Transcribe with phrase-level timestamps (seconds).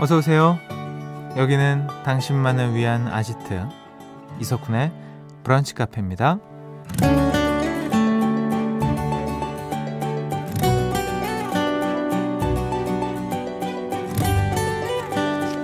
[0.00, 0.58] 어서 오세요.
[1.36, 3.66] 여기는 당신만을 위한 아지트
[4.38, 4.92] 이석훈의
[5.42, 6.38] 브런치 카페입니다.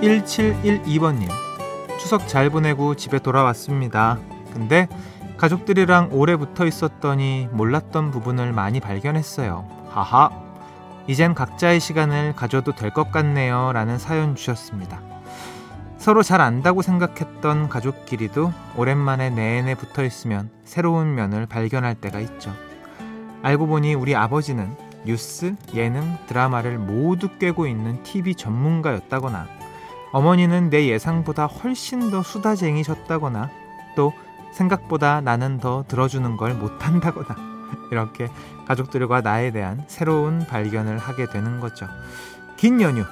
[0.01, 1.29] 1712번님
[1.97, 4.19] 추석 잘 보내고 집에 돌아왔습니다.
[4.51, 4.89] 근데
[5.37, 9.65] 가족들이랑 오래 붙어 있었더니 몰랐던 부분을 많이 발견했어요.
[9.89, 10.44] 하하.
[11.07, 13.71] 이젠 각자의 시간을 가져도 될 것 같네요.
[13.73, 15.01] 라는 사연 주셨습니다.
[15.97, 22.53] 서로 잘 안다고 생각했던 가족끼리도 오랜만에 내내 붙어 있으면 새로운 면을 발견할 때가 있죠.
[23.43, 29.47] 알고 보니 우리 아버지는 뉴스, 예능, 드라마를 모두 꿰고 있는 TV 전문가였다거나
[30.11, 33.49] 어머니는 내 예상보다 훨씬 더 수다쟁이셨다거나
[33.95, 34.13] 또
[34.53, 37.54] 생각보다 나는 더 들어주는 걸 못한다거나
[37.95, 38.29] 이렇게
[38.67, 41.87] 가족들과 나에 대한 새로운 발견을 하게 되는 거죠.
[42.57, 43.05] 긴 연휴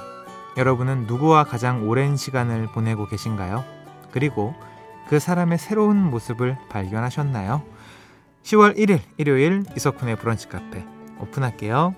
[0.57, 3.63] 여러분은 누구와 가장 오랜 시간을 보내고 계신가요?
[4.11, 4.53] 그리고
[5.07, 7.63] 그 사람의 새로운 모습을 발견하셨나요?
[8.43, 10.85] 10월 1일 일요일 이석훈의 브런치 카페
[11.19, 11.95] 오픈할게요.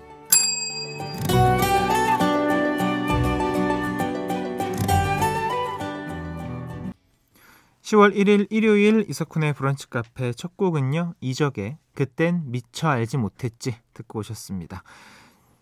[7.82, 11.14] 10월 1일 일요일 이석훈의 브런치 카페 첫 곡은요.
[11.20, 14.84] 이적의 그땐 미처 알지 못했지 듣고 오셨습니다.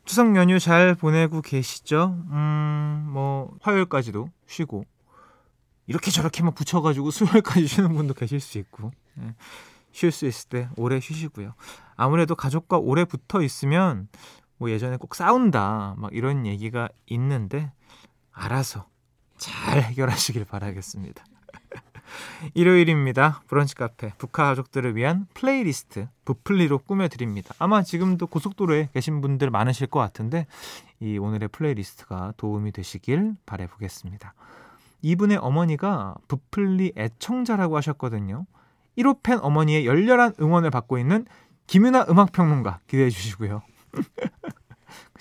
[0.04, 2.14] 추석 연휴 잘 보내고 계시죠?
[2.30, 4.84] 음, 뭐 화요일까지도 쉬고
[5.86, 8.90] 이렇게 저렇게 막 붙여가지고 수요일까지 쉬는 분도 계실 수 있고
[9.20, 9.34] 예,
[9.92, 11.54] 쉴수 있을 때 오래 쉬시고요.
[11.96, 14.08] 아무래도 가족과 오래 붙어 있으면
[14.58, 17.72] 뭐 예전에 꼭 싸운다 막 이런 얘기가 있는데
[18.32, 18.88] 알아서
[19.38, 21.24] 잘 해결하시길 바라겠습니다.
[22.54, 23.42] 일요일입니다.
[23.48, 27.54] 브런치 카페 브카 가족들을 위한 플레이리스트 부플리로 꾸며드립니다.
[27.58, 30.46] 아마 지금도 고속도로에 계신 분들 많으실 것 같은데
[31.00, 34.34] 이 오늘의 playlist가 도움이 되시길 바래보겠습니다.
[35.02, 38.46] 이분의 어머니가 브플리 애청자라고 하셨거든요.
[38.96, 41.26] 1호 팬 어머니의 열렬한 응원을 받고 있는
[41.66, 43.62] 김윤하 음악평론가 기대해 주시고요.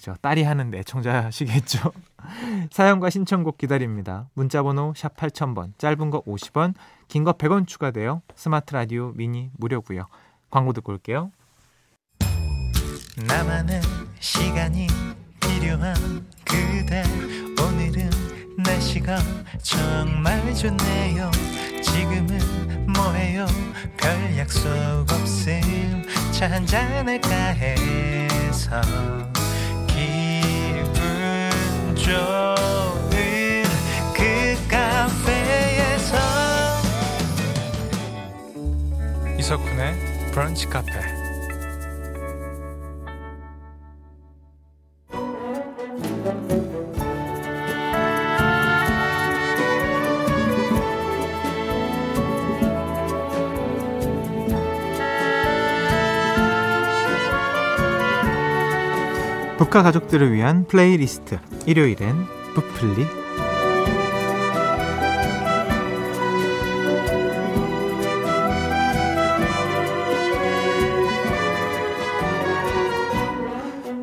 [0.04, 0.16] 그죠.
[0.22, 1.94] 딸이 하는 애청자시겠죠.
[2.72, 4.28] 사연과 신청곡 기다립니다.
[4.34, 6.74] 문자번호 샵 8000번, 짧은 거 50원,
[7.08, 8.22] 긴 거 100원 추가돼요.
[8.36, 10.08] 스마트 라디오 미니 무료고요.
[10.52, 11.32] 광고 듣고 올게요.
[13.28, 13.80] 나만의
[14.20, 14.88] 시간이
[15.40, 15.96] 필요한
[16.44, 17.04] 그대
[17.62, 18.10] 오늘은
[18.58, 19.18] 날씨가
[19.62, 21.32] 정말 좋네요.
[21.82, 23.46] 지금은 뭐해요?
[23.98, 24.70] 별 약속
[25.10, 26.04] 없음
[26.34, 28.82] 차 한잔 할까 해서
[32.06, 32.12] 그
[39.40, 40.92] 이석훈의 브런치 카페
[59.74, 61.40] 북카 가족들을 위한 플레이리스트.
[61.66, 63.08] 일요일엔 부플리.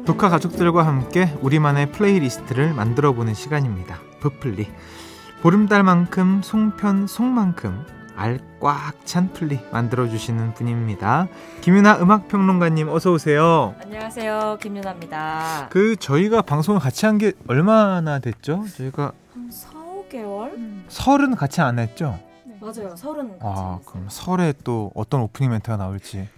[0.07, 4.01] 브카 가족들과 함께 우리만의 플레이리스트를 만들어 보는 시간입니다.
[4.19, 4.69] 브플리.
[5.43, 11.27] 보름달만큼 송편 속만큼 알 꽉 찬 플리 만들어주시는 분입니다.
[11.63, 13.75] 김윤하 음악평론가님 어서 오세요.
[13.83, 14.59] 안녕하세요.
[14.61, 15.69] 김윤하입니다.
[15.71, 18.65] 그 저희가 방송을 같이 한 게 얼마나 됐죠?
[18.77, 20.53] 저희가 한 4, 5개월?
[20.53, 20.85] 음.
[20.89, 22.19] 설은 같이 안 했죠?
[22.45, 22.57] 네.
[22.61, 22.95] 맞아요.
[22.95, 23.81] 설은 같이 아, 했어요.
[23.87, 26.29] 그럼 설에 또 어떤 오프닝 멘트가 나올지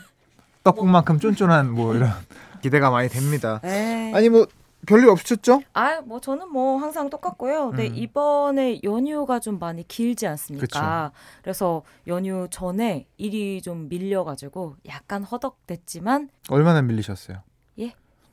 [0.64, 2.10] 떡국만큼 쫀쫀한 뭐 이런
[2.60, 3.58] 기대가 많이 됩니다.
[3.64, 3.70] 에이.
[3.70, 4.12] 네.
[4.14, 4.46] 아니 뭐
[4.86, 5.62] 별일 없으셨죠?
[5.74, 7.70] 아, 뭐 저는 뭐 항상 똑같고요.
[7.70, 7.94] 근데 음.
[7.94, 11.12] 이번에 연휴가 좀 많이 길지 않습니까?
[11.12, 11.40] 그쵸.
[11.42, 17.42] 그래서 연휴 전에 일이 좀 밀려가지고 약간 허덕댔지만 얼마나 밀리셨어요?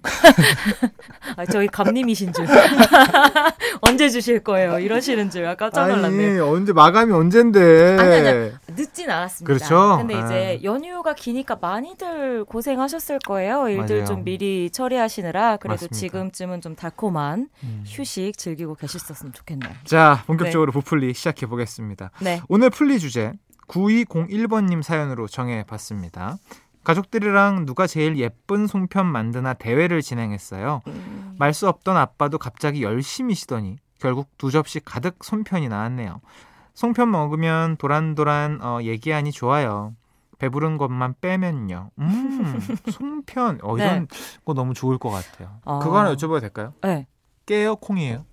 [0.05, 0.89] 예?
[1.35, 2.45] 아, 저희 감님이신 줄.
[3.81, 4.79] 언제 주실 거예요?
[4.79, 5.45] 이러시는 줄.
[5.45, 6.37] 아, 깜짝 놀랐네.
[6.37, 7.97] 요 언제 마감이 언젠데?
[7.99, 9.45] 아니, 아니, 늦진 않았습니다.
[9.45, 9.97] 그렇죠.
[9.97, 10.63] 근데 이제 아.
[10.63, 13.67] 연휴가 기니까 많이들 고생하셨을 거예요.
[13.69, 14.05] 일들 맞아요.
[14.05, 15.95] 좀 미리 처리하시느라 그래도 맞습니다.
[15.95, 17.83] 지금쯤은 좀 달콤한 음.
[17.85, 19.71] 휴식 즐기고 계셨었으면 좋겠네요.
[19.83, 20.79] 자, 본격적으로 네.
[20.79, 22.11] 부풀리 시작해 보겠습니다.
[22.19, 22.41] 네.
[22.47, 23.33] 오늘 풀리 주제
[23.67, 26.37] 9201번님 사연으로 정해 봤습니다.
[26.83, 30.81] 가족들이랑 누가 제일 예쁜 송편 만드나 대회를 진행했어요.
[30.87, 31.35] 음.
[31.37, 36.21] 말수 없던 아빠도 갑자기 열심히 시더니 결국 두 접시 가득 송편이 나왔네요.
[36.73, 39.93] 송편 먹으면 도란도란 어, 얘기하니 좋아요.
[40.37, 41.91] 배부른 것만 빼면요.
[41.99, 42.59] 음,
[42.89, 43.59] 송편.
[43.61, 44.17] 어, 이런 네.
[44.45, 45.59] 거 너무 좋을 것 같아요.
[45.65, 45.79] 어...
[45.79, 46.73] 그거 하나 여쭤봐도 될까요?
[46.81, 47.07] 네.
[47.45, 47.75] 깨요?
[47.75, 48.25] 콩이에요?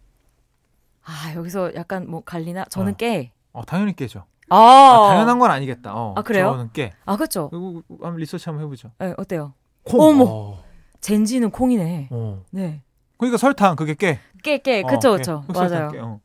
[1.04, 2.66] 아 여기서 약간 뭐 갈리나?
[2.66, 2.96] 저는 어.
[2.96, 3.32] 깨.
[3.52, 4.24] 어, 당연히 깨죠.
[4.48, 5.94] 아, 아, 당연한 건 아니겠다.
[5.94, 6.52] 어, 아, 그래요?
[6.52, 6.92] 저는 깨.
[7.04, 7.48] 아 그렇죠.
[7.50, 8.90] 그리고 한번 리서치 한번 해보죠.
[8.98, 9.54] 네, 어때요?
[9.84, 10.00] 콩.
[10.00, 10.24] 어머.
[10.28, 10.64] 어.
[11.00, 12.08] 젠지는 콩이네.
[12.10, 12.42] 어.
[12.50, 12.82] 네.
[13.18, 14.20] 그러니까 설탕 그게 깨.
[14.42, 14.82] 깨, 깨.
[14.82, 15.18] 어, 그쵸, 깨.
[15.18, 15.44] 그쵸.
[15.48, 15.90] 맞아요.
[15.90, 15.98] 깨.
[15.98, 16.20] 어.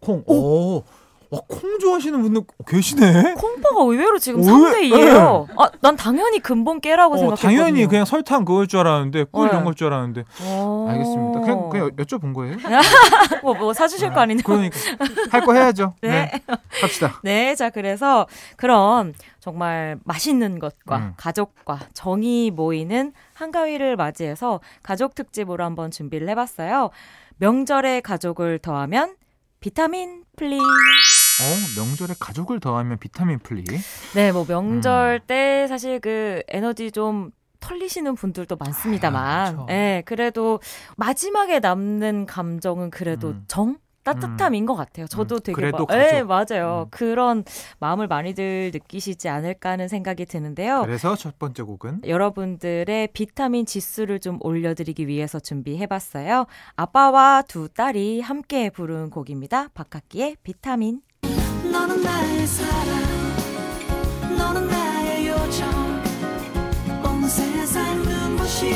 [0.00, 0.22] 콩.
[0.26, 0.84] 오.
[1.30, 3.34] 와, 콩 좋아하시는 분들 계시네.
[3.34, 5.46] 콩파가 의외로 지금 오, 3대 2예요.
[5.58, 7.58] 아, 난 당연히 근본 깨라고 어, 생각했거든요.
[7.58, 9.52] 당연히 그냥 설탕 그걸 줄 알았는데 꿀 네.
[9.52, 10.86] 이런 걸 줄 알았는데 어.
[10.88, 11.40] 알겠습니다.
[11.40, 12.56] 그냥 그냥 여쭤본 거예요.
[13.42, 14.42] 뭐, 뭐 사주실 거 아니냐.
[14.44, 14.76] 그러니까
[15.30, 15.94] 할 거 해야죠.
[16.00, 16.08] 네.
[16.08, 16.42] 네.
[16.80, 17.20] 갑시다.
[17.22, 18.26] 네, 자, 그래서
[18.56, 21.12] 그런 정말 맛있는 것과 음.
[21.16, 26.90] 가족과 정이 모이는 한가위를 맞이해서 가족 특집으로 한번 준비를 해봤어요.
[27.36, 29.14] 명절에 가족을 더하면
[29.60, 30.58] 비타민 플리.
[31.40, 33.64] 어, 명절에 가족을 더하면 비타민 플리.
[34.14, 35.26] 네, 뭐 명절 음.
[35.26, 37.30] 때 사실 그 에너지 좀
[37.60, 39.72] 털리시는 분들도 많습니다만, 그렇죠.
[39.72, 40.60] 예, 그래도
[40.96, 43.44] 마지막에 남는 감정은 그래도 음.
[43.48, 43.78] 정?
[44.04, 45.06] 따뜻함인 것 같아요.
[45.06, 46.28] 저도 음, 되게 그래도 마- 예, 가족.
[46.28, 46.84] 맞아요.
[46.86, 46.90] 음.
[46.90, 47.44] 그런
[47.78, 50.80] 마음을 많이들 느끼시지 않을까 하는 생각이 드는데요.
[50.86, 56.46] 그래서 첫 번째 곡은 여러분들의 비타민 지수를 좀 올려드리기 위해서 준비해봤어요.
[56.76, 59.68] 아빠와 두 딸이 함께 부른 곡입니다.
[59.74, 61.02] 박학기의 비타민.
[61.78, 63.02] 너는 나의 사랑
[64.36, 66.02] 너는 나의 요정
[67.04, 68.74] 온 세상 눈부신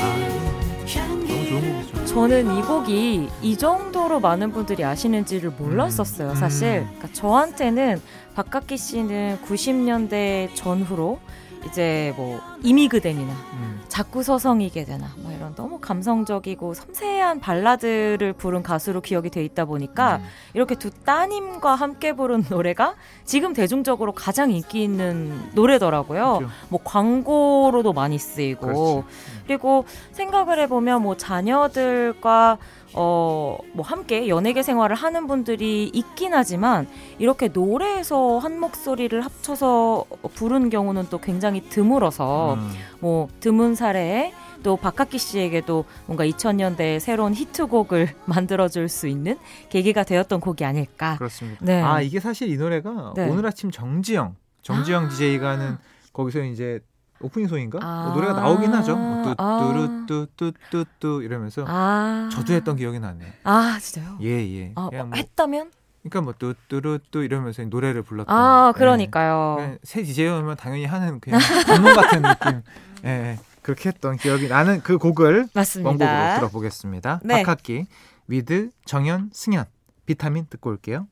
[0.87, 2.04] 향기 곡이죠.
[2.04, 6.34] 저는 이 곡이 이 정도로 많은 분들이 아시는지를 몰랐었어요, 음.
[6.37, 6.69] 사실.
[6.69, 6.84] 음.
[6.96, 8.00] 그러니까 저한테는
[8.37, 11.19] 박학기 씨는 90년대 전후로
[11.67, 13.81] 이제 뭐 이미 그댄이나 음.
[13.88, 20.17] 자꾸 서성이게 되나 뭐 이런 너무 감성적이고 섬세한 발라드를 부른 가수로 기억이 돼 있다 보니까
[20.17, 20.25] 음.
[20.55, 22.94] 이렇게 두 따님과 함께 부른 노래가
[23.25, 26.38] 지금 대중적으로 가장 인기 있는 노래더라고요.
[26.38, 26.55] 그렇죠.
[26.69, 29.43] 뭐 광고로도 많이 쓰이고 그렇지.
[29.47, 32.58] 그리고 생각을 해보면 뭐 자녀들과
[32.94, 36.87] 어, 뭐 함께 연예계 생활을 하는 분들이 있긴 하지만
[37.19, 40.05] 이렇게 노래에서 한 목소리를 합쳐서
[40.35, 42.73] 부른 경우는 또 굉장히 드물어서 음.
[43.00, 49.39] 뭐 드문 사례에 또 박학기 씨에게도 뭔가 2000년대에 새로운 히트곡을 만들어줄 수 있는
[49.71, 51.17] 계기가 되었던 곡이 아닐까.
[51.19, 51.65] 그렇습니다.
[51.65, 51.83] 네.
[51.83, 53.29] 아 이게 사실 이 노래가 네.
[53.29, 55.09] 오늘 아침 정지영 정지영 아.
[55.09, 55.79] DJ가 하는
[56.12, 56.81] 거기서 이제
[57.22, 58.04] 오프닝 송인가 아.
[58.04, 58.96] 뭐 노래가 나오긴 하죠.
[58.96, 59.72] 뭐 아.
[59.72, 62.28] 뚜뚜루뚜뚜뚜뚜 이러면서 아.
[62.32, 63.30] 저도 했던 기억이 나네요.
[63.44, 64.19] 아, 진짜요?
[64.22, 64.72] 예 예.
[64.74, 65.70] 아, 뭐, 했다면?
[66.02, 68.34] 그러니까 뭐 뚜뚜루뚜 이러면서 노래를 불렀던.
[68.34, 68.78] 아, 예.
[68.78, 69.54] 그러니까요.
[69.58, 72.62] 그냥 새 DJ면 당연히 하는 그냥 전문 같은 느낌.
[73.04, 73.38] 예, 예.
[73.62, 75.88] 그렇게 했던 기억이 나는 그 곡을 맞습니다.
[75.88, 77.20] 원곡으로 들어보겠습니다.
[77.22, 77.42] 네.
[77.42, 77.86] 박학기
[78.26, 79.64] With 정연 승연
[80.04, 81.06] 비타민 듣고 올게요.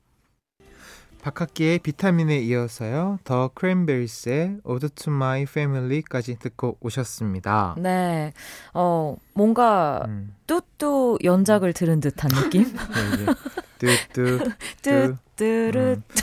[1.22, 3.18] 박학기의 비타민에 이어서요.
[3.24, 7.76] The Cranberries의 Ode to My Family까지 듣고 오셨습니다.
[7.78, 8.32] 네.
[8.74, 12.64] 어, 뭔가 음, 뚜뚜 연작을 들은 듯한 느낌?
[13.80, 14.38] 네, 뚜뚜
[14.82, 15.78] 뚜뚜르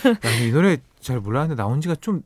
[0.06, 0.16] 음.
[0.26, 2.24] 야, 이 노래 잘 몰랐는데 나온 지가 좀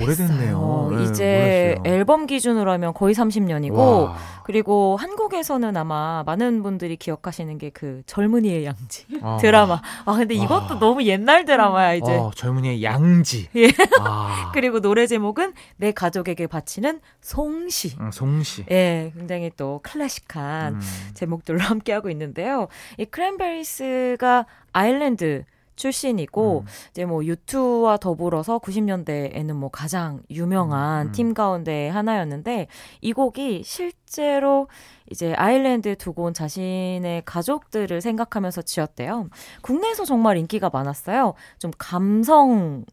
[0.00, 0.88] 오래됐네요.
[0.96, 1.94] 네, 이제 몰랐어요.
[1.96, 4.16] 앨범 기준으로 하면 거의 30년이고 와.
[4.44, 9.38] 그리고 한국에서는 아마 많은 분들이 기억하시는 게 그 젊은이의 양지 아.
[9.40, 9.80] 드라마.
[10.04, 10.78] 아 근데 이것도 와.
[10.80, 12.12] 너무 옛날 드라마야 이제.
[12.12, 13.48] 어, 젊은이의 양지.
[13.56, 13.68] 예.
[14.00, 14.50] 아.
[14.54, 17.96] 그리고 노래 제목은 내 가족에게 바치는 송시.
[18.00, 18.66] 응, 송씨.
[18.70, 20.80] 예, 굉장히 또 클래식한 음.
[21.14, 22.68] 제목들로 함께 하고 있는데요.
[22.98, 25.44] 이 크랜베리스가 아일랜드
[25.76, 26.66] 출신이고 음.
[26.90, 31.12] 이제 뭐 유투와 더불어서 90년대에는 뭐 가장 유명한 음.
[31.12, 32.68] 팀 가운데 하나였는데
[33.00, 34.68] 이 곡이 실 제로
[35.10, 39.28] 이제 아일랜드에 두고 온 자신의 가족들을 생각하면서 지었대요.
[39.62, 41.34] 국내에서 정말 인기가 많았어요.
[41.58, 42.84] 좀 감성이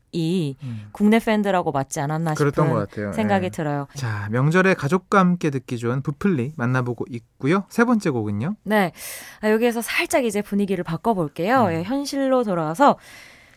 [0.63, 0.89] 음.
[0.91, 3.11] 국내 팬들하고 맞지 않았나 싶은 것 같아요.
[3.13, 3.49] 생각이 예.
[3.49, 3.87] 들어요.
[3.95, 7.65] 자, 명절에 가족과 함께 듣기 좋은 부플리 만나보고 있고요.
[7.69, 8.55] 세 번째 곡은요.
[8.63, 8.93] 네.
[9.41, 11.65] 아, 여기에서 살짝 이제 분위기를 바꿔볼게요.
[11.65, 11.71] 음.
[11.73, 12.97] 예, 현실로 돌아와서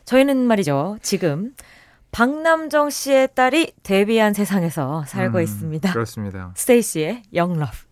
[0.04, 0.98] 저희는 말이죠.
[1.00, 1.54] 지금
[2.12, 5.92] 박남정 씨의 딸이 데뷔한 세상에서 살고 음, 있습니다.
[5.94, 6.52] 그렇습니다.
[6.54, 7.86] 순 없어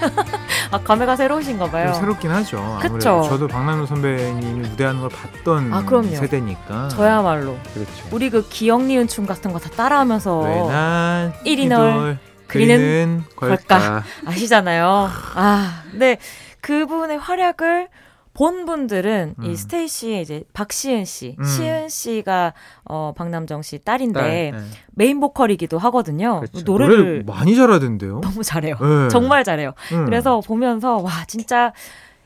[0.72, 1.92] 아, 감회가 새로우신가 봐요.
[1.92, 2.58] 좀 새롭긴 하죠.
[2.58, 3.22] 아무래도 그쵸?
[3.28, 6.14] 저도 박남준 선배님이 무대하는 걸 봤던 아, 그럼요.
[6.16, 6.88] 세대니까.
[6.88, 7.56] 저야말로.
[7.74, 7.90] 그렇죠.
[8.12, 12.18] 우리 그 기억 니은 춤 같은 거 다 따라하면서 왜 난 이리 이돌 널
[12.50, 13.56] 그리는 걸까.
[13.56, 14.04] 걸까.
[14.26, 15.08] 아시잖아요.
[15.34, 16.18] 아, 근데
[16.60, 17.88] 그분의 활약을
[18.32, 19.44] 본 분들은 음.
[19.44, 21.44] 이 스테이시 이제 박시은 씨, 음.
[21.44, 22.54] 시은 씨가
[22.84, 24.54] 어 박남정 씨 딸인데 딸, 네.
[24.94, 26.40] 메인 보컬이기도 하거든요.
[26.40, 26.62] 그렇죠.
[26.64, 28.20] 노래를 노래를 많이 잘하던데요.
[28.20, 28.76] 너무 잘해요.
[28.80, 29.08] 네.
[29.10, 29.72] 정말 잘해요.
[29.92, 30.04] 음.
[30.04, 31.72] 그래서 보면서 와 진짜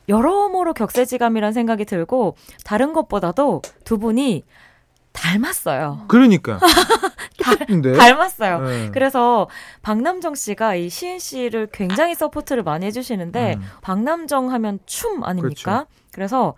[0.08, 4.44] 여러모로 격세지감이란 생각이 들고 다른 것보다도 두 분이
[5.14, 6.04] 닮았어요.
[6.08, 6.58] 그러니까
[7.38, 7.94] 똑같은데.
[7.94, 8.60] 닮았어요.
[8.60, 8.90] 네.
[8.92, 9.48] 그래서
[9.80, 13.62] 박남정 씨가 이 시은 씨를 굉장히 support를 많이 해주시는데 음.
[13.80, 15.86] 박남정 하면 춤 아닙니까?
[16.12, 16.54] 그래서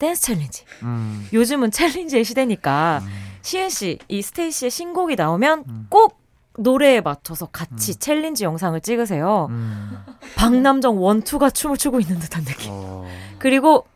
[0.00, 0.64] 댄스 challenge.
[0.82, 1.28] 음.
[1.32, 3.08] 요즘은 챌린지의 시대니까 음.
[3.42, 5.86] 시은 씨, 이 STAYC의 신곡이 나오면 음.
[5.88, 6.18] 꼭
[6.58, 9.46] 노래에 맞춰서 같이 challenge 영상을 찍으세요.
[9.50, 9.98] 음.
[10.36, 12.70] 박남정 one two가 춤을 추고 있는 듯한 느낌.
[12.72, 13.06] 어.
[13.38, 13.86] 그리고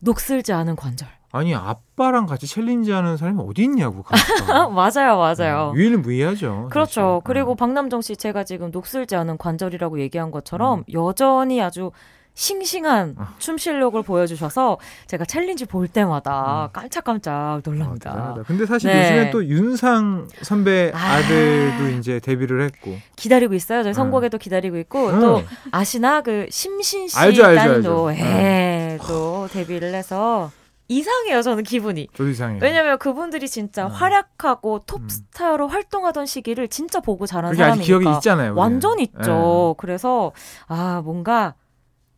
[0.00, 1.08] 녹슬지 않은 관절.
[1.32, 4.02] 아니 아빠랑 같이 challenge 하는 사람이 어디 있냐고.
[4.02, 4.68] 그니까.
[4.70, 5.72] 맞아요, 맞아요.
[5.74, 6.68] 유일무이하죠.
[6.70, 6.90] 그렇죠.
[7.00, 7.20] 사실.
[7.24, 7.56] 그리고 음.
[7.56, 10.84] 박남정 씨 제가 지금 녹슬지 않은 관절이라고 얘기한 것처럼 음.
[10.92, 11.90] 여전히 아주
[12.34, 13.34] 싱싱한 아.
[13.38, 16.68] 춤 실력을 보여주셔서 제가 challenge 볼 때마다 음.
[16.72, 18.10] 깜짝깜짝 어, 놀랍니다.
[18.10, 18.42] 대단하다.
[18.42, 19.00] 근데 사실 네.
[19.02, 21.14] 요즘에 또 윤상 선배 아.
[21.14, 22.98] 아들도 이제 데뷔를 했고.
[23.16, 23.82] 기다리고 있어요.
[23.82, 25.20] 저희 선곡에도 기다리고 있고 음.
[25.20, 28.22] 또 아시나 그 심신 씨 알죠, 알죠, 따님도 알죠.
[28.22, 30.50] 예, 또 데뷔를 해서
[30.88, 31.42] 이상해요.
[31.42, 32.08] 저는 기분이.
[32.14, 32.58] 저도 이상해요.
[32.62, 33.90] 왜냐면 그분들이 진짜 음.
[33.92, 34.80] 활약하고 음.
[34.86, 38.52] 톱스타로 활동하던 시기를 진짜 보고 자란 사람이니까 기억이 있잖아요.
[38.52, 38.58] 우리는.
[38.58, 39.04] 완전 예.
[39.04, 39.74] 있죠.
[39.78, 40.32] 그래서
[40.66, 41.54] 아 뭔가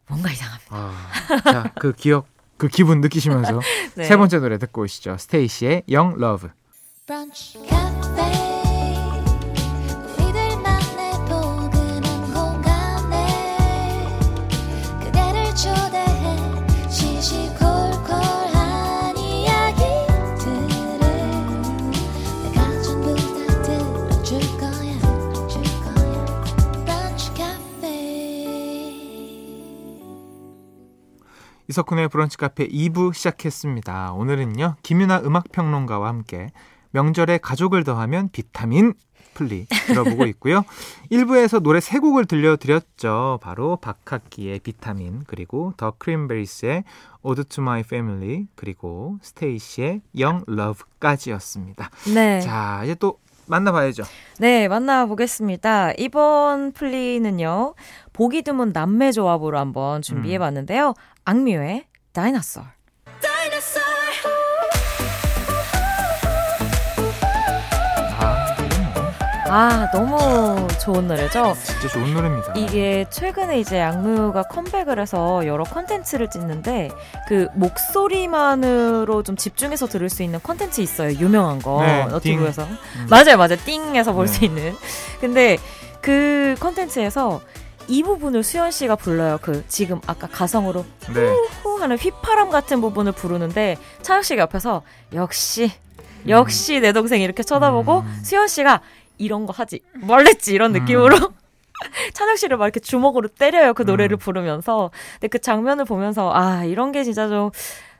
[0.08, 0.76] 뭔가 이상합니다.
[0.76, 3.60] 아, 자, 그 기억, 그 기분 느끼시면서
[3.96, 4.04] 네.
[4.04, 5.16] 세 번째 노래 듣고 오시죠.
[5.18, 6.50] 스테이시의 Young Love.
[7.06, 7.58] 브런치
[31.68, 34.12] 이석훈의 브런치 카페 2부 시작했습니다.
[34.12, 36.48] 오늘은요, 김윤하 음악평론가와 함께
[36.90, 38.94] 명절에 가족을 더하면 비타민
[39.34, 40.64] 플리 들어보고 있고요.
[41.10, 43.40] 1부에서 노래 세 곡을 들려드렸죠.
[43.42, 46.84] 바로 박학기의 비타민, 그리고 The Cranberries의
[47.22, 51.90] Ode to My Family, 그리고 STAYC의 Young Love까지였습니다.
[52.14, 52.40] 네.
[52.40, 54.04] 자, 이제 또 만나봐야죠.
[54.38, 55.92] 네, 만나보겠습니다.
[55.98, 57.74] 이번 플리는요,
[58.12, 60.94] 보기 드문 남매 조합으로 한번 준비해 봤는데요.
[61.24, 62.64] 악뮤의 Dinosaur.
[69.56, 71.56] 아, 너무 좋은 노래죠.
[71.62, 72.54] 진짜 좋은 노래입니다.
[72.56, 76.90] 이게 최근에 이제 악뮤가 컴백을 해서 여러 컨텐츠를 찍는데
[77.28, 81.12] 그 목소리만으로 좀 집중해서 들을 수 있는 컨텐츠 있어요.
[81.20, 83.06] 유명한 거 네, 너튜브에서 음.
[83.08, 83.56] 맞아요, 맞아요.
[83.64, 84.32] 띵에서 볼 네.
[84.32, 84.74] 수 있는.
[85.20, 85.58] 근데
[86.00, 87.40] 그 컨텐츠에서
[87.86, 89.38] 이 부분을 수현 씨가 불러요.
[89.40, 90.84] 그 지금 아까 가성으로
[91.14, 91.32] 네.
[91.62, 94.82] 후 하는 휘파람 같은 부분을 부르는데 차혁 씨가 옆에서
[95.12, 95.70] 역시
[96.26, 98.20] 역시 내 동생 이렇게 쳐다보고 음.
[98.24, 98.80] 수현 씨가
[99.18, 100.80] 이런 거 하지 말랬지 이런 음.
[100.80, 101.16] 느낌으로
[102.14, 104.18] 찬혁 씨를 막 이렇게 주먹으로 때려요 그 노래를 음.
[104.18, 107.50] 부르면서 근데 그 장면을 보면서 아 이런 게 진짜 좀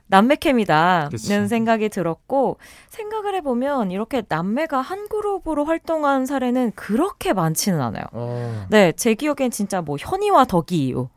[0.07, 1.17] 남매캠이다는.
[1.17, 2.57] 생각이 들었고
[2.89, 8.03] 생각을 해보면 이렇게 남매가 한 그룹으로 활동한 사례는 그렇게 많지는 않아요.
[8.11, 11.09] 어, 네, 제 기억엔 진짜 뭐 현이와 덕이요.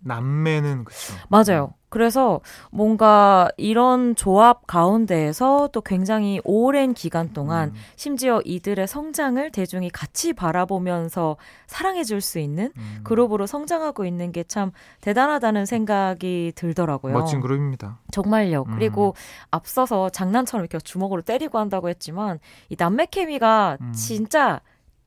[0.00, 1.14] 남매는 그쵸.
[1.28, 1.74] 맞아요.
[1.94, 2.40] 그래서
[2.72, 10.32] 뭔가 이런 조합 가운데에서 또 굉장히 오랜 기간 동안 음, 심지어 이들의 성장을 대중이 같이
[10.32, 11.36] 바라보면서
[11.68, 13.00] 사랑해 줄 수 있는 음.
[13.04, 14.72] 그룹으로 성장하고 있는 게 참
[15.02, 17.12] 대단하다는 생각이 들더라고요.
[17.14, 17.98] 멋진 그룹입니다.
[18.10, 18.64] 정말요.
[18.66, 18.74] 음.
[18.74, 19.14] 그리고
[19.52, 23.92] 앞서서 장난처럼 이렇게 주먹으로 때리고 한다고 했지만 이 남매 케미가 음.
[23.92, 24.60] 진짜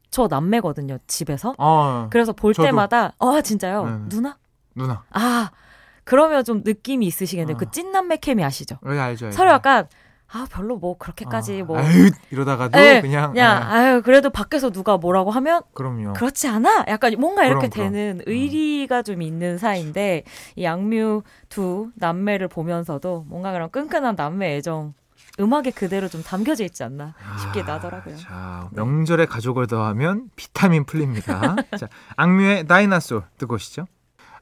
[0.10, 1.00] 저 남매거든요.
[1.06, 1.54] 집에서.
[1.58, 2.66] 어, 그래서 볼 저도.
[2.66, 3.84] 때마다 아 진짜요.
[3.86, 3.98] 네네.
[4.10, 4.38] 누나?
[4.74, 5.04] 누나.
[5.12, 5.52] 아
[6.08, 7.56] 그러면 좀 느낌이 있으시겠네요.
[7.56, 7.58] 어.
[7.58, 8.78] 그 찐남매 케미 아시죠?
[8.82, 9.26] 왜 알죠?
[9.28, 9.36] 알죠.
[9.36, 9.88] 서로 약간
[10.30, 14.70] 아 별로 뭐 그렇게까지 어, 뭐 아유, 이러다가도 예, 그냥 그냥 예, 아유 그래도 밖에서
[14.70, 16.14] 누가 뭐라고 하면 그럼요.
[16.14, 16.86] 그렇지 않아?
[16.88, 17.92] 약간 뭔가 이렇게 그럼, 그럼.
[17.92, 20.24] 되는 의리가 좀 있는 사이인데
[20.56, 24.94] 이 악뮤 두 남매를 보면서도 뭔가 그런 끈끈한 남매 애정
[25.40, 28.16] 음악에 그대로 좀 담겨져 있지 않나 싶기도 하더라고요.
[28.16, 28.22] 네.
[28.22, 31.56] 자, 명절에 가족을 더하면 비타민 플립니다.
[31.78, 33.86] 자, 악뮤의 Dinosaur 듣고 오시죠.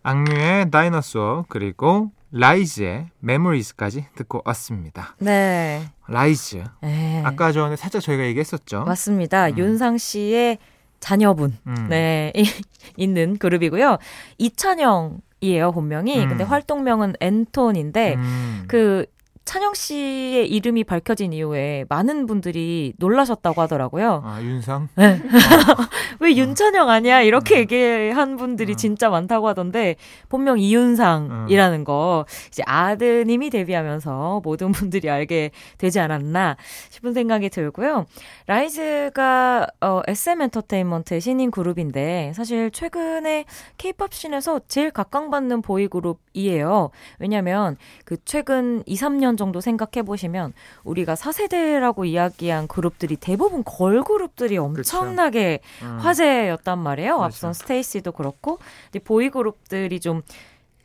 [0.05, 5.15] 악뮤의 Dinosaur 그리고 RIIZE의 Memories까지 듣고 왔습니다.
[5.17, 5.81] 네.
[6.07, 6.63] RIIZE.
[6.83, 7.23] 네.
[7.25, 8.83] 아까 전에 살짝 저희가 얘기했었죠.
[8.83, 9.47] 맞습니다.
[9.47, 9.57] 음.
[9.57, 10.59] 윤상 씨의
[10.99, 11.87] 자녀분 음.
[11.89, 12.31] 네
[12.97, 13.97] 있는 그룹이고요.
[14.37, 16.23] 이찬영 이에요 본명이.
[16.23, 16.29] 음.
[16.29, 18.65] 근데 활동명은 앤톤인데 음.
[18.67, 19.07] 그
[19.45, 24.23] 찬영 씨의 이름이 밝혀진 이후에 많은 분들이 놀라셨다고 하더라고요.
[24.25, 24.89] 아, 윤상?
[24.95, 25.05] 네.
[25.05, 25.17] 어.
[26.19, 27.21] 왜 윤찬영 아니야?
[27.21, 27.59] 이렇게 음.
[27.59, 28.75] 얘기한 분들이 음.
[28.75, 29.97] 진짜 많다고 하던데
[30.29, 36.57] 본명 이윤상이라는 거 이제 아드님이 데뷔하면서 모든 분들이 알게 되지 않았나
[36.89, 38.07] 싶은 생각이 들고요.
[38.47, 43.45] 라이즈가 어, SM 엔터테인먼트의 신인 그룹인데 사실 최근에
[43.77, 46.89] K-pop scene에서 제일 각광받는 보이 그룹이에요.
[47.19, 54.01] 왜냐면 그 최근 2, 3년 20년 정도 생각해 보시면 우리가 4세대라고 이야기한 그룹들이 대부분 걸
[54.03, 55.97] 그룹들이 엄청나게 음.
[55.99, 57.17] 화제였단 말이에요.
[57.17, 57.25] 그렇죠.
[57.25, 60.21] 앞선 STAYC도 그렇고 근데 보이 그룹들이 좀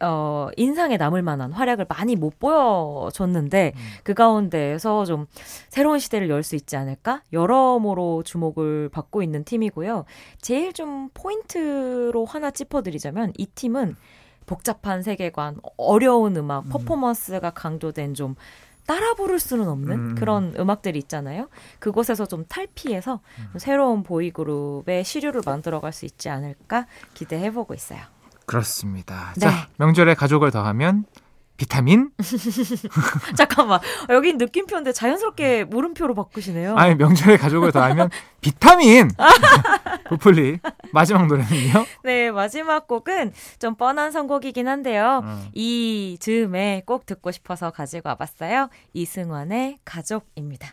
[0.03, 3.81] 어, 인상에 남을 만한 활약을 많이 못 보여줬는데 음.
[4.03, 5.27] 그 가운데에서 좀
[5.69, 7.23] 새로운 시대를 열 수 있지 않을까?
[7.35, 10.07] 여러모로 주목을 받고 있는 팀이고요.
[10.41, 13.95] 제일 좀 포인트로 하나 짚어드리자면 이 팀은
[14.51, 16.71] 복잡한 세계관, 어려운 음악, 음.
[16.71, 18.35] 퍼포먼스가 강조된 좀
[18.85, 20.15] 따라 부를 수는 없는 음.
[20.17, 21.49] 그런 음악들이 있잖아요.
[21.79, 23.49] 그곳에서 좀 탈피해서 음.
[23.53, 28.01] 좀 새로운 보이그룹의 시류를 만들어갈 수 있지 않을까 기대해보고 있어요.
[28.45, 29.33] 그렇습니다.
[29.35, 29.41] 네.
[29.43, 31.05] 자, 명절에 가족을 더하면
[31.61, 32.11] 비타민?
[33.37, 36.75] 잠깐만 여기 느낌표인데 자연스럽게 물음표로 바꾸시네요.
[36.75, 38.09] 아니, 명절에 가족을 더하면
[38.41, 39.11] 비타민!
[40.09, 40.59] 부풀리.
[40.95, 41.85] 마지막 노래는요?
[42.03, 45.21] 네 마지막 곡은 좀 뻔한 선곡이긴 한데요.
[45.23, 45.49] 음.
[45.53, 48.71] 이 즈음에 꼭 듣고 싶어서 가지고 와봤어요.
[48.95, 50.71] 이승환의 가족입니다.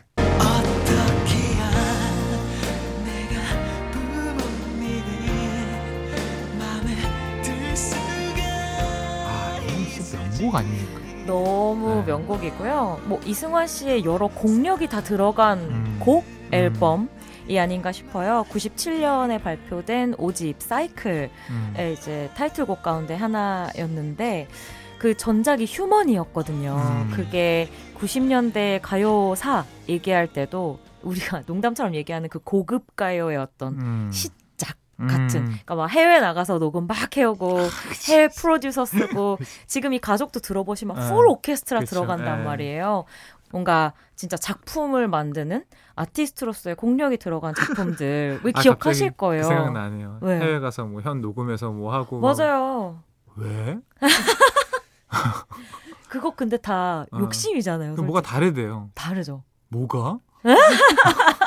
[10.38, 11.00] 명곡 아닙니까?
[11.26, 12.02] 너무 네.
[12.06, 13.00] 명곡이고요.
[13.04, 15.96] 뭐 이승환 씨의 여러 곡력이 다 들어간 음.
[16.00, 17.08] 곡 앨범
[17.48, 18.44] 이 아닌가 싶어요.
[18.50, 21.74] 97년에 발표된 5집 사이클의 음.
[21.92, 24.48] 이제 타이틀곡 가운데 하나였는데
[24.98, 26.76] 그 전작이 휴먼이었거든요.
[26.76, 27.10] 음.
[27.14, 27.68] 그게
[27.98, 34.10] 90년대 가요사 얘기할 때도 우리가 농담처럼 얘기하는 그 고급 가요의 어떤 음.
[35.06, 35.46] 같은 음.
[35.46, 37.58] 그러니까 막 해외 나가서 녹음 막 해오고
[38.08, 39.38] 해외 프로듀서 쓰고
[39.68, 41.08] 지금 이 가족도 들어보시면 네.
[41.08, 41.94] 풀 오케스트라 그쵸.
[41.96, 42.44] 들어간단 네.
[42.44, 43.04] 말이에요.
[43.50, 45.64] 뭔가 진짜 작품을 만드는
[45.94, 49.42] 아티스트로서의 공력이 들어간 작품들 왜 아, 기억하실 갑자기 거예요.
[49.42, 50.18] 그 생각나네요.
[50.20, 50.40] 왜?
[50.40, 52.18] 해외 가서 뭐 현 녹음해서 뭐 하고.
[52.20, 53.00] 막 맞아요.
[53.36, 53.78] 왜?
[56.08, 57.18] 그거 근데 다 어.
[57.18, 57.94] 욕심이잖아요.
[57.94, 58.20] 그 뭐가.
[58.20, 58.90] 다르대요.
[58.94, 59.44] 다르죠.
[59.68, 60.18] 뭐가?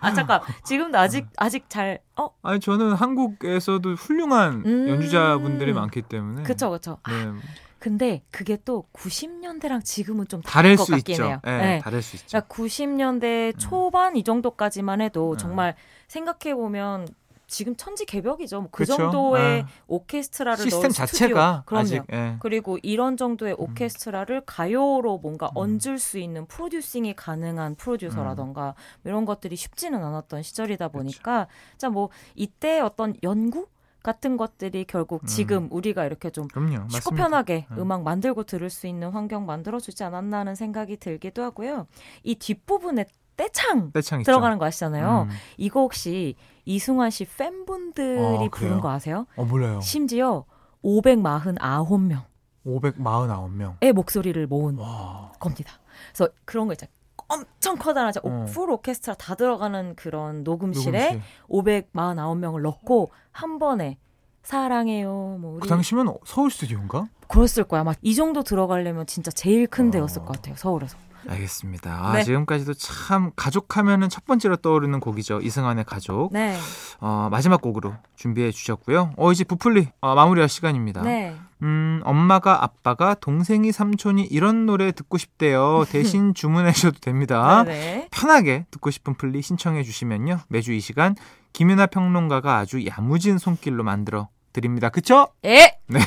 [0.00, 2.28] 아 잠깐 지금도 아직 아직 잘 어?
[2.42, 4.88] 아니 저는 한국에서도 훌륭한 음.
[4.88, 6.42] 연주자분들이 많기 때문에.
[6.42, 6.78] 그쵸.
[7.02, 7.32] 아, 네,
[7.78, 11.24] 근데 그게 또 90년대랑 지금은 좀 다를 것 수 같긴 있죠.
[11.26, 11.40] 해요.
[11.44, 11.78] 네, 네.
[11.80, 12.26] 다를 수 있죠.
[12.28, 13.58] 그러니까 90년대 음.
[13.58, 15.42] 초반 이 정도까지만 해도 네.
[15.42, 15.74] 정말
[16.08, 17.06] 생각해 보면
[17.48, 18.60] 지금 천지 개벽이죠.
[18.60, 18.96] 뭐 그 그쵸?
[18.96, 19.68] 정도의 네.
[19.88, 21.62] 오케스트라를 시스템 자체가.
[21.66, 21.82] 그럼요.
[21.82, 22.36] 아직 예.
[22.40, 25.56] 그리고 이런 정도의 오케스트라를 가요로 뭔가 음.
[25.56, 33.14] 얹을 수 있는 프로듀싱이 가능한 프로듀서라던가 이런 것들이 쉽지는 않았던 시절이다 보니까 자뭐 이때 어떤
[33.22, 33.66] 연구
[34.02, 35.26] 같은 것들이 결국 음.
[35.26, 36.88] 지금 우리가 이렇게 좀 그럼요.
[36.88, 37.14] 쉽고.
[37.14, 37.80] 편하게 음.
[37.80, 37.92] 음.
[37.92, 41.86] 악 만들고 들을 수 있는 환경 만들어주지 않았나 하는 생각이 들기도 하고요.
[42.22, 43.06] 이 뒷부분에
[43.38, 44.22] 떼창 떼창.
[44.24, 45.28] 들어가는 거 아시잖아요.
[45.30, 45.36] 음.
[45.56, 46.34] 이거 혹시
[46.66, 48.80] 이승환 씨 팬분들이 어, 부른?
[48.80, 49.26] 거 아세요?
[49.36, 49.80] 어 몰라요.
[49.80, 50.44] 심지어
[50.84, 52.22] 549명의
[52.66, 53.94] 549명.
[53.94, 55.32] 목소리를 모은 와.
[55.38, 55.72] 겁니다.
[56.12, 56.92] 그래서 그런 거 있잖아요.
[57.28, 58.46] 엄청 커다란 어.
[58.48, 61.82] 풀 오케스트라 다 들어가는 그런 녹음실에 녹음실.
[61.92, 63.98] 549명을 넣고 한 번에
[64.42, 65.36] 사랑해요.
[65.40, 67.06] 뭐 우리 그 당시면 서울 스튜디오인가?
[67.28, 67.82] 그랬을 거야.
[67.82, 69.90] 아마 이 정도 들어가려면 진짜 제일 큰 어.
[69.90, 70.56] 데였을 것 같아요.
[70.56, 70.96] 서울에서.
[71.28, 71.90] 알겠습니다.
[71.92, 72.24] 아, 네.
[72.24, 75.40] 지금까지도 참 가족하면은 첫 번째로 떠오르는 곡이죠.
[75.40, 76.32] 이승환의 가족.
[76.32, 76.56] 네.
[77.00, 79.14] 어, 마지막 곡으로 준비해 주셨고요.
[79.16, 81.02] 어, 이제 부풀리 어, 마무리할 시간입니다.
[81.02, 81.34] 네.
[81.62, 85.84] 음, 엄마가 아빠가 동생이 삼촌이 이런 노래 듣고 싶대요.
[85.88, 87.64] 대신 주문해 주셔도 됩니다.
[87.64, 88.08] 네.
[88.10, 90.40] 편하게 듣고 싶은 플리 신청해 주시면요.
[90.48, 91.16] 매주 이 시간
[91.52, 94.28] 김윤하 평론가가 아주 야무진 손길로 만들어
[94.60, 94.88] 드립니다.
[94.88, 95.28] 그쵸?
[95.44, 95.78] 예.
[95.86, 95.98] 네.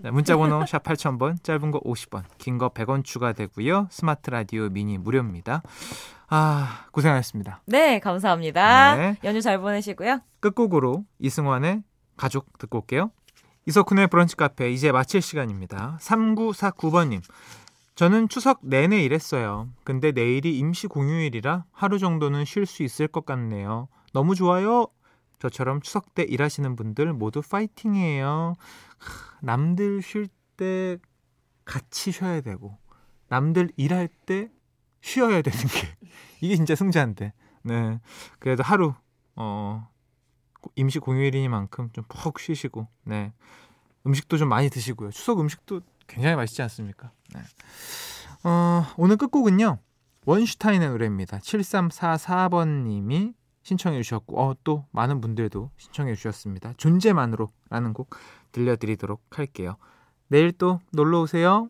[0.00, 3.88] 네, 문자번호 샵 8000번, 짧은 거 50원, 긴 거 100원 추가되고요.
[3.90, 5.62] 스마트 라디오 미니 무료입니다.
[6.28, 7.62] 아, 고생하셨습니다.
[7.66, 8.96] 네, 감사합니다.
[8.96, 9.16] 네.
[9.24, 10.20] 연휴 잘 보내시고요.
[10.40, 11.82] 끝곡으로 이승환의
[12.16, 13.10] 가족 듣고 올게요.
[13.66, 15.98] 이석훈의 브런치 카페 이제 마칠 시간입니다.
[16.00, 17.22] 3949번님.
[17.94, 19.68] 저는 추석 내내 일했어요.
[19.84, 23.88] 근데 내일이 임시 공휴일이라 하루 정도는 쉴 수 있을 것 같네요.
[24.12, 24.86] 너무 좋아요.
[25.42, 28.54] 저처럼 추석 때 일하시는 분들 모두 파이팅이에요.
[28.98, 30.98] 하, 남들 쉴 때
[31.64, 32.78] 같이 쉬어야 되고
[33.26, 34.52] 남들 일할 때
[35.00, 35.96] 쉬어야 되는 게
[36.40, 37.32] 이게 진짜 승자인데.
[37.64, 38.00] 네.
[38.38, 38.94] 그래도 하루
[39.34, 39.88] 어
[40.76, 43.32] 임시 공휴일이니만큼 좀 푹 쉬시고 네
[44.06, 47.40] 음식도 좀 많이 드시고요 추석 음식도 굉장히 맛있지 않습니까 네.
[48.44, 49.78] 어, 오늘 끝곡은요
[50.24, 56.72] 원슈타인의 노래입니다 7344번 님이 신청해 주셨고 어, 또 많은 분들도 신청해 주셨습니다.
[56.76, 58.16] 존재만으로라는 곡
[58.52, 59.76] 들려드리도록 할게요.
[60.28, 61.68] 내일 또 놀러 오세요